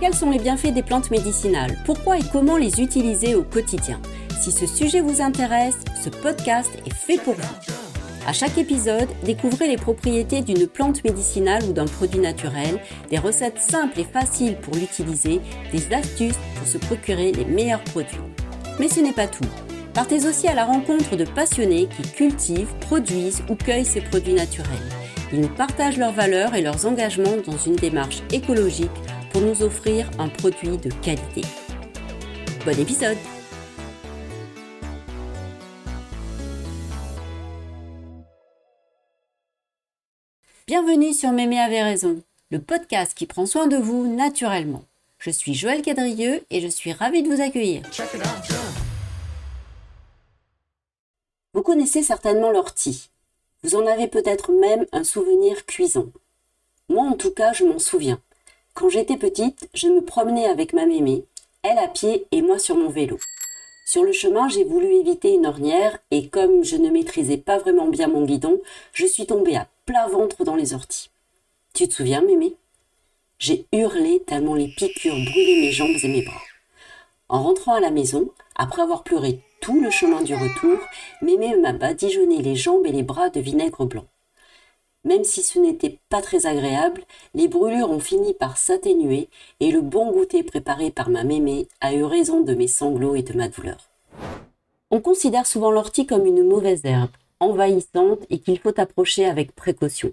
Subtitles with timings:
[0.00, 1.76] Quels sont les bienfaits des plantes médicinales?
[1.84, 4.00] Pourquoi et comment les utiliser au quotidien?
[4.40, 7.54] Si ce sujet vous intéresse, ce podcast est fait pour vous.
[8.26, 12.80] À chaque épisode, découvrez les propriétés d'une plante médicinale ou d'un produit naturel,
[13.10, 15.40] des recettes simples et faciles pour l'utiliser,
[15.72, 18.16] des astuces pour se procurer les meilleurs produits.
[18.78, 19.44] Mais ce n'est pas tout.
[19.92, 25.03] Partez aussi à la rencontre de passionnés qui cultivent, produisent ou cueillent ces produits naturels.
[25.34, 28.92] Ils nous partagent leurs valeurs et leurs engagements dans une démarche écologique
[29.32, 31.40] pour nous offrir un produit de qualité.
[32.64, 33.18] Bon épisode
[40.68, 42.22] Bienvenue sur Mémé avait raison,
[42.52, 44.84] le podcast qui prend soin de vous naturellement.
[45.18, 47.82] Je suis Joël Cadrieux et je suis ravie de vous accueillir.
[51.54, 53.10] Vous connaissez certainement l'ortie.
[53.64, 56.08] Vous en avez peut-être même un souvenir cuisant.
[56.90, 58.20] Moi en tout cas, je m'en souviens.
[58.74, 61.24] Quand j'étais petite, je me promenais avec ma mémé,
[61.62, 63.18] elle à pied et moi sur mon vélo.
[63.86, 67.86] Sur le chemin, j'ai voulu éviter une ornière et comme je ne maîtrisais pas vraiment
[67.86, 68.60] bien mon guidon,
[68.92, 71.10] je suis tombée à plat ventre dans les orties.
[71.72, 72.56] Tu te souviens, Mémé?
[73.38, 76.42] J'ai hurlé tellement les piqûres brûlaient mes jambes et mes bras.
[77.30, 79.40] En rentrant à la maison, après avoir pleuré
[79.72, 80.78] le chemin du retour,
[81.22, 84.04] Mémé m'a badigeonné les jambes et les bras de vinaigre blanc.
[85.04, 87.02] Même si ce n'était pas très agréable,
[87.34, 89.28] les brûlures ont fini par s'atténuer
[89.60, 93.22] et le bon goûter préparé par ma mémé a eu raison de mes sanglots et
[93.22, 93.78] de ma douleur.
[94.90, 97.10] On considère souvent l'ortie comme une mauvaise herbe,
[97.40, 100.12] envahissante et qu'il faut approcher avec précaution.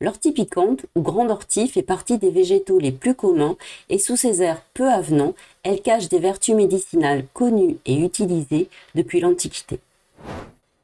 [0.00, 3.56] L'ortie piquante ou grande ortie fait partie des végétaux les plus communs
[3.88, 9.20] et sous ses airs peu avenants, elle cache des vertus médicinales connues et utilisées depuis
[9.20, 9.78] l'Antiquité.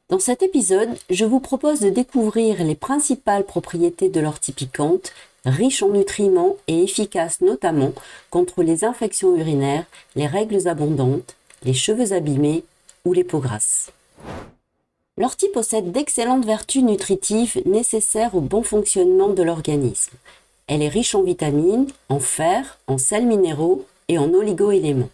[0.09, 5.13] Dans cet épisode, je vous propose de découvrir les principales propriétés de l'ortie piquante,
[5.45, 7.93] riche en nutriments et efficace notamment
[8.29, 12.63] contre les infections urinaires, les règles abondantes, les cheveux abîmés
[13.05, 13.91] ou les peaux grasses.
[15.21, 20.17] L'ortie possède d'excellentes vertus nutritives nécessaires au bon fonctionnement de l'organisme.
[20.65, 25.11] Elle est riche en vitamines, en fer, en sels minéraux et en oligoéléments.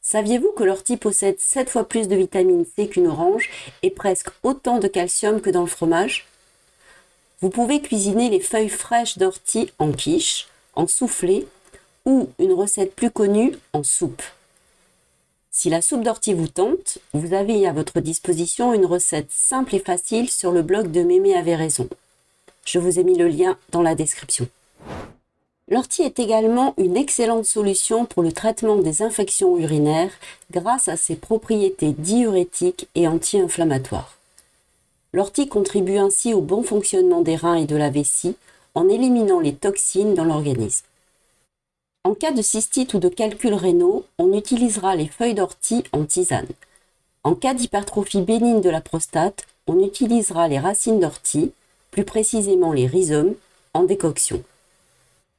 [0.00, 3.48] Saviez-vous que l'ortie possède 7 fois plus de vitamine C qu'une orange
[3.84, 6.26] et presque autant de calcium que dans le fromage?
[7.40, 11.46] Vous pouvez cuisiner les feuilles fraîches d'ortie en quiche, en soufflé
[12.06, 14.22] ou une recette plus connue en soupe.
[15.54, 19.80] Si la soupe d'ortie vous tente, vous avez à votre disposition une recette simple et
[19.80, 21.90] facile sur le blog de Mémé avait raison.
[22.64, 24.48] Je vous ai mis le lien dans la description.
[25.68, 30.12] L'ortie est également une excellente solution pour le traitement des infections urinaires
[30.50, 34.16] grâce à ses propriétés diurétiques et anti-inflammatoires.
[35.12, 38.36] L'ortie contribue ainsi au bon fonctionnement des reins et de la vessie
[38.74, 40.86] en éliminant les toxines dans l'organisme.
[42.04, 46.48] En cas de cystite ou de calculs rénaux, on utilisera les feuilles d'ortie en tisane.
[47.22, 51.52] En cas d'hypertrophie bénigne de la prostate, on utilisera les racines d'ortie,
[51.92, 53.34] plus précisément les rhizomes,
[53.72, 54.42] en décoction.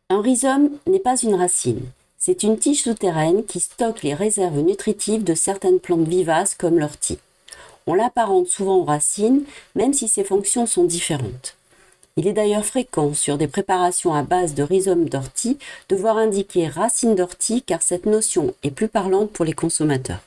[0.10, 1.82] Un rhizome n'est pas une racine,
[2.18, 7.20] c'est une tige souterraine qui stocke les réserves nutritives de certaines plantes vivaces comme l'ortie.
[7.88, 9.44] On l'apparente souvent aux racines,
[9.76, 11.58] même si ses fonctions sont différentes.
[12.16, 15.58] Il est d'ailleurs fréquent sur des préparations à base de rhizome d'ortie
[15.90, 20.22] de voir indiquer racine d'ortie car cette notion est plus parlante pour les consommateurs.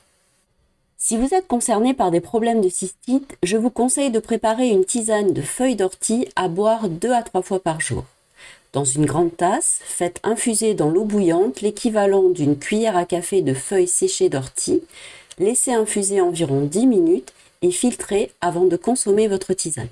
[0.97, 4.83] Si vous êtes concerné par des problèmes de cystite, je vous conseille de préparer une
[4.83, 8.03] tisane de feuilles d'ortie à boire 2 à 3 fois par jour.
[8.73, 13.53] Dans une grande tasse, faites infuser dans l'eau bouillante l'équivalent d'une cuillère à café de
[13.53, 14.81] feuilles séchées d'ortie,
[15.39, 19.87] laissez infuser environ 10 minutes et filtrez avant de consommer votre tisane.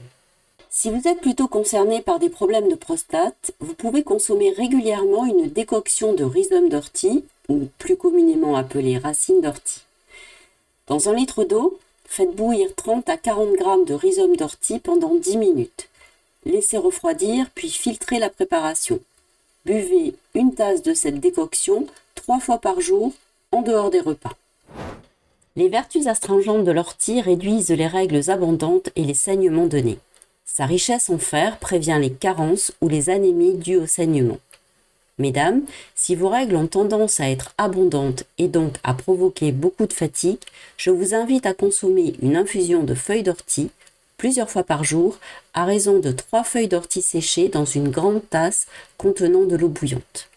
[0.77, 5.47] Si vous êtes plutôt concerné par des problèmes de prostate, vous pouvez consommer régulièrement une
[5.47, 9.83] décoction de rhizome d'ortie, ou plus communément appelée racine d'ortie.
[10.87, 15.37] Dans un litre d'eau, faites bouillir 30 à 40 g de rhizome d'ortie pendant 10
[15.37, 15.87] minutes.
[16.43, 18.99] Laissez refroidir puis filtrez la préparation.
[19.63, 23.13] Buvez une tasse de cette décoction trois fois par jour
[23.53, 24.35] en dehors des repas.
[25.55, 29.95] Les vertus astringentes de l'ortie réduisent les règles abondantes et les saignements de.
[30.57, 34.37] Sa richesse en fer prévient les carences ou les anémies dues au saignement.
[35.17, 35.63] Mesdames,
[35.95, 40.39] si vos règles ont tendance à être abondantes et donc à provoquer beaucoup de fatigue,
[40.77, 43.69] je vous invite à consommer une infusion de feuilles d'ortie
[44.15, 45.19] plusieurs fois par jour
[45.53, 48.67] à raison de trois feuilles d'ortie séchées dans une grande tasse
[48.97, 50.29] contenant de l'eau bouillante.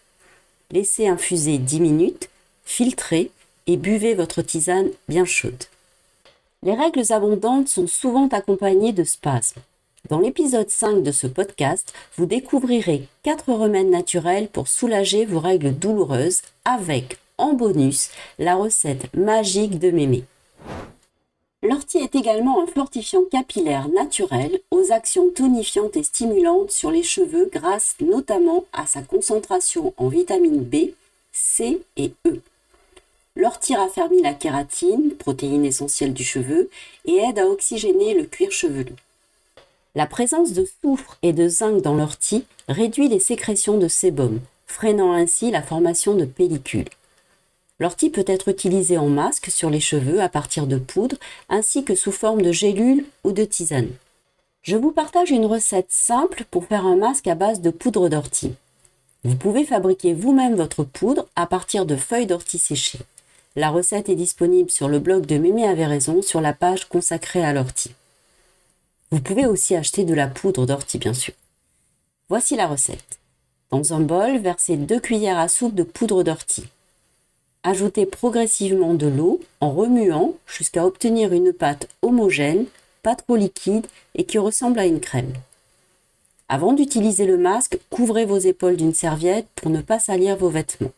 [0.69, 2.29] Laissez infuser 10 minutes,
[2.65, 3.31] filtrez
[3.67, 5.63] et buvez votre tisane bien chaude.
[6.61, 9.61] Les règles abondantes sont souvent accompagnées de spasmes.
[10.07, 15.73] Dans l'épisode 5 de ce podcast, vous découvrirez 4 remèdes naturels pour soulager vos règles
[15.77, 18.09] douloureuses avec, en bonus,
[18.39, 20.23] la recette magique de mémé.
[21.61, 27.49] L'ortie est également un fortifiant capillaire naturel aux actions tonifiantes et stimulantes sur les cheveux
[27.51, 30.91] grâce notamment à sa concentration en vitamine B,
[31.33, 32.39] C et E.
[33.35, 36.69] L'ortie raffermit la kératine, protéine essentielle du cheveu,
[37.05, 38.95] et aide à oxygéner le cuir chevelu.
[39.99, 45.11] La présence de soufre et de zinc dans l'ortie réduit les sécrétions de sébum, freinant
[45.11, 46.87] ainsi la formation de pellicules.
[47.81, 51.17] L'ortie peut être utilisée en masque sur les cheveux à partir de poudre
[51.49, 53.89] ainsi que sous forme de gélule ou de tisane.
[54.61, 58.53] Je vous partage une recette simple pour faire un masque à base de poudre d'ortie.
[59.25, 62.99] Vous pouvez fabriquer vous-même votre poudre à partir de feuilles d'ortie séchées.
[63.57, 67.43] La recette est disponible sur le blog de Mémé avait raison sur la page consacrée
[67.43, 67.91] à l'ortie.
[69.11, 71.33] Vous pouvez aussi acheter de la poudre d'ortie bien sûr.
[72.29, 73.19] Voici la recette.
[73.71, 76.67] Dans un bol, versez 2 cuillères à soupe de poudre d'ortie.
[77.63, 82.65] Ajoutez progressivement de l'eau en remuant jusqu'à obtenir une pâte homogène,
[83.03, 85.33] pas trop liquide et qui ressemble à une crème.
[86.47, 90.93] Avant d'utiliser le masque, couvrez vos épaules d'une serviette pour ne pas salir vos vêtements.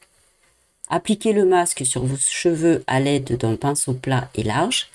[0.89, 4.89] Appliquez le masque sur vos cheveux à l'aide d'un pinceau plat et large.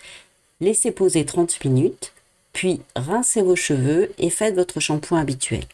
[0.60, 2.12] Laissez poser 30 minutes,
[2.56, 5.64] puis rincez vos cheveux et faites votre shampoing habituel.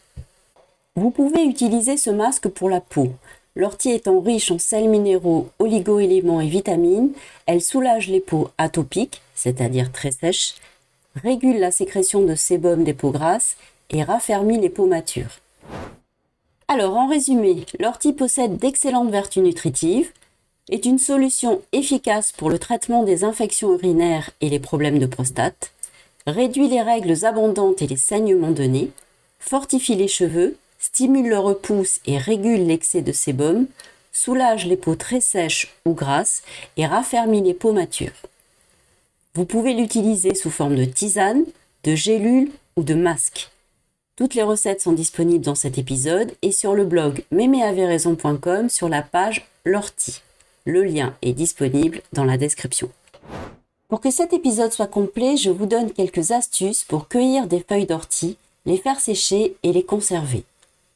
[0.97, 3.13] Vous pouvez utiliser ce masque pour la peau,
[3.55, 7.11] L'ortie étant riche en sels minéraux, oligo-éléments et vitamines,
[7.45, 10.55] elle soulage les peaux atopiques, c'est-à-dire très sèches,
[11.15, 13.55] régule la sécrétion de sébum des peaux grasses
[13.91, 15.39] et raffermit les peaux matures.
[16.67, 20.11] Alors, en résumé, l'ortie possède d'excellentes vertus nutritives,
[20.71, 25.72] est une solution efficace pour le traitement des infections urinaires et les problèmes de prostate,
[26.27, 28.91] réduit les règles abondantes et les saignements de nez,
[29.39, 33.67] fortifie les cheveux, stimule le repousse et régule l'excès de sébum,
[34.11, 36.43] soulage les peaux très sèches ou grasses
[36.77, 38.11] et raffermit les peaux matures.
[39.35, 41.45] Vous pouvez l'utiliser sous forme de tisane,
[41.83, 43.49] de gélule ou de masque.
[44.15, 49.01] Toutes les recettes sont disponibles dans cet épisode et sur le blog méméaveraison.com sur la
[49.01, 50.21] page l'ortie.
[50.65, 52.89] Le lien est disponible dans la description.
[53.93, 57.85] Pour que cet épisode soit complet, je vous donne quelques astuces pour cueillir des feuilles
[57.85, 60.45] d'ortie, les faire sécher et les conserver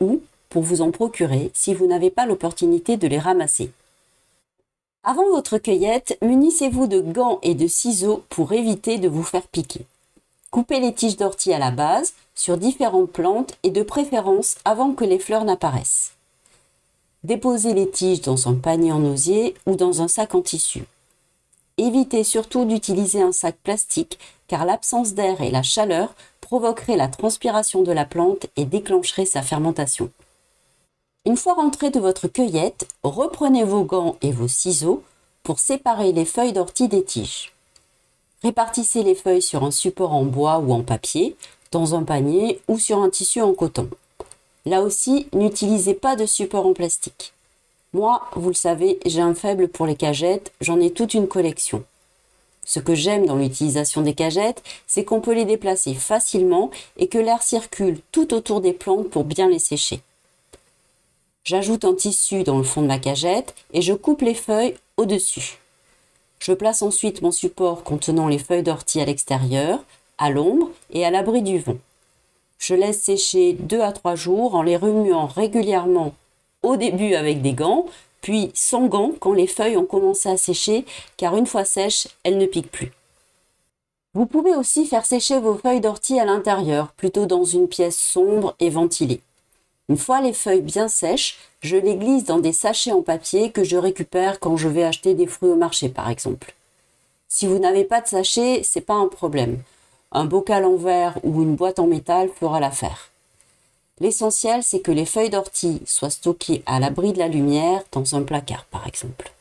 [0.01, 3.69] ou pour vous en procurer si vous n'avez pas l'opportunité de les ramasser.
[5.03, 9.85] Avant votre cueillette, munissez-vous de gants et de ciseaux pour éviter de vous faire piquer.
[10.49, 15.05] Coupez les tiges d'ortie à la base, sur différentes plantes et de préférence avant que
[15.05, 16.13] les fleurs n'apparaissent.
[17.23, 20.85] Déposez les tiges dans un panier en osier ou dans un sac en tissu.
[21.77, 27.83] Évitez surtout d'utiliser un sac plastique car l'absence d'air et la chaleur provoqueraient la transpiration
[27.83, 30.09] de la plante et déclencheraient sa fermentation.
[31.25, 35.03] Une fois rentré de votre cueillette, reprenez vos gants et vos ciseaux
[35.44, 37.53] pour séparer les feuilles d'ortie des tiges.
[38.44, 41.35] Répartissez les feuilles sur un support en bois ou en papier,
[41.71, 43.89] dans un panier ou sur un tissu en coton.
[44.65, 47.33] Là aussi, n'utilisez pas de support en plastique.
[47.97, 51.83] Moi, vous le savez, j'ai un faible pour les cagettes, j'en ai toute une collection.
[52.63, 57.17] Ce que j'aime dans l'utilisation des cagettes, c'est qu'on peut les déplacer facilement et que
[57.17, 60.01] l'air circule tout autour des plantes pour bien les sécher.
[61.44, 65.57] J'ajoute un tissu dans le fond de la cagette et je coupe les feuilles au-dessus.
[66.37, 69.83] Je place ensuite mon support contenant les feuilles d'ortie à l'extérieur,
[70.19, 71.80] à l'ombre et à l'abri du vent.
[72.59, 76.13] Je laisse sécher 2 à 3 jours en les remuant régulièrement
[76.68, 77.86] au début avec des gants,
[78.21, 80.86] puis sans gants quand les feuilles ont commencé à sécher,
[81.18, 82.92] car une fois sèches, elles ne piquent plus.
[84.14, 88.56] Vous pouvez aussi faire sécher vos feuilles d'ortie à l'intérieur, plutôt dans une pièce sombre
[88.59, 89.21] et ventilée.
[89.90, 93.64] Une fois les feuilles bien sèches, je les glisse dans des sachets en papier que
[93.64, 96.54] je récupère quand je vais acheter des fruits au marché par exemple.
[97.30, 99.59] Si vous n'avez pas de sachet, c'est pas un problème.
[100.12, 103.06] Un bocal en verre ou une boîte en métal fera l'affaire.
[103.99, 108.21] L'essentiel, c'est que les feuilles d'ortie soient stockées à l'abri de la lumière dans un
[108.21, 109.31] placard, par exemple.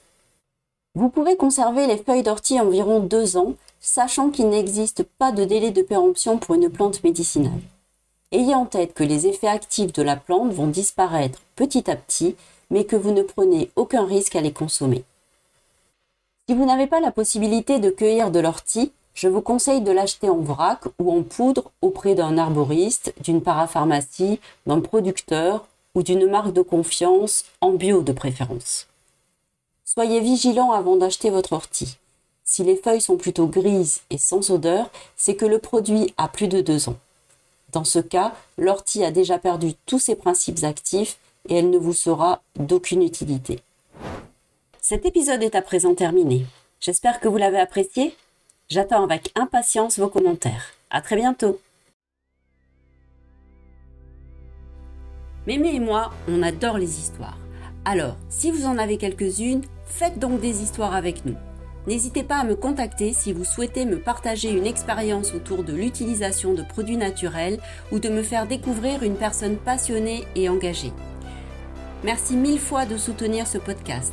[0.94, 5.70] Vous pouvez conserver les feuilles d'ortie environ deux ans, sachant qu'il n'existe pas de délai
[5.70, 7.60] de péremption pour une plante médicinale.
[8.32, 12.34] Ayez en tête que les effets actifs de la plante vont disparaître petit à petit,
[12.70, 15.04] mais que vous ne prenez aucun risque à les consommer.
[16.48, 20.28] Si vous n'avez pas la possibilité de cueillir de l'ortie, je vous conseille de l'acheter
[20.28, 26.52] en vrac ou en poudre auprès d'un arboriste, d'une parapharmacie, d'un producteur ou d'une marque
[26.52, 28.86] de confiance, en bio de préférence.
[29.86, 31.96] Soyez vigilant avant d'acheter votre ortie.
[32.44, 36.48] Si les feuilles sont plutôt grises et sans odeur, c'est que le produit a plus
[36.48, 36.98] de deux ans.
[37.72, 41.18] Dans ce cas, l'ortie a déjà perdu tous ses principes actifs
[41.48, 43.60] et elle ne vous sera d'aucune utilité.
[44.82, 46.44] Cet épisode est à présent terminé.
[46.80, 48.14] J'espère que vous l'avez apprécié.
[48.68, 50.72] J'attends avec impatience vos commentaires.
[50.90, 51.60] À très bientôt.
[55.46, 57.38] Mémé et moi, on adore les histoires.
[57.84, 61.36] Alors, si vous en avez quelques-unes, faites donc des histoires avec nous.
[61.86, 66.52] N'hésitez pas à me contacter si vous souhaitez me partager une expérience autour de l'utilisation
[66.52, 67.60] de produits naturels
[67.92, 70.92] ou de me faire découvrir une personne passionnée et engagée.
[72.02, 74.12] Merci mille fois de soutenir ce podcast.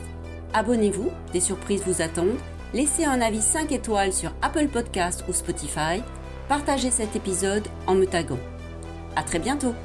[0.53, 2.37] Abonnez-vous, des surprises vous attendent.
[2.73, 6.01] Laissez un avis 5 étoiles sur Apple Podcast ou Spotify.
[6.49, 8.39] Partagez cet épisode en me taguant.
[9.15, 9.75] À très bientôt!